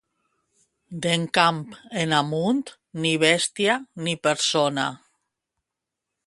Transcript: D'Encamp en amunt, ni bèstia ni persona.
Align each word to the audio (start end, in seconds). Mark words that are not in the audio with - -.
D'Encamp 1.05 1.59
en 2.03 2.15
amunt, 2.21 2.63
ni 3.05 3.13
bèstia 3.25 3.77
ni 4.09 4.17
persona. 4.29 4.89